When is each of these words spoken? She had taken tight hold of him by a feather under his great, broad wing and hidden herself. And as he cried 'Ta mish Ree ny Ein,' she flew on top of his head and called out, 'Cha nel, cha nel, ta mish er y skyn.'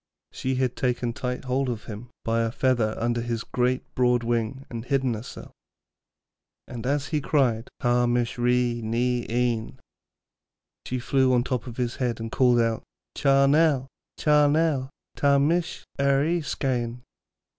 She 0.31 0.55
had 0.55 0.75
taken 0.75 1.13
tight 1.13 1.43
hold 1.45 1.69
of 1.69 1.83
him 1.83 2.09
by 2.25 2.41
a 2.41 2.51
feather 2.51 2.95
under 2.97 3.21
his 3.21 3.43
great, 3.43 3.83
broad 3.93 4.23
wing 4.23 4.65
and 4.67 4.83
hidden 4.83 5.13
herself. 5.13 5.51
And 6.67 6.87
as 6.87 7.09
he 7.09 7.21
cried 7.21 7.67
'Ta 7.81 8.07
mish 8.07 8.39
Ree 8.39 8.81
ny 8.81 9.27
Ein,' 9.29 9.79
she 10.87 10.97
flew 10.97 11.31
on 11.35 11.43
top 11.43 11.67
of 11.67 11.77
his 11.77 11.97
head 11.97 12.19
and 12.19 12.31
called 12.31 12.59
out, 12.59 12.81
'Cha 13.13 13.45
nel, 13.45 13.85
cha 14.17 14.47
nel, 14.47 14.89
ta 15.15 15.37
mish 15.37 15.83
er 15.99 16.23
y 16.25 16.39
skyn.' 16.39 17.03